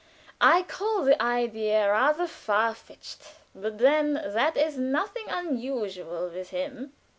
I 0.41 0.63
call 0.63 1.03
the 1.05 1.21
idea 1.21 1.87
rather 1.87 2.25
far 2.25 2.73
fetched, 2.73 3.35
but 3.53 3.77
then 3.77 4.13
that 4.15 4.57
is 4.57 4.75
nothing 4.75 5.25
unusual 5.29 6.27
with 6.27 6.49
him." 6.49 6.93